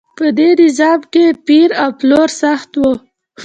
په 0.17 0.25
دې 0.37 0.49
نظام 0.61 1.01
کې 1.13 1.25
پیر 1.47 1.69
او 1.81 1.89
پلور 1.99 2.29
سخت 2.41 2.71
و. 2.77 2.83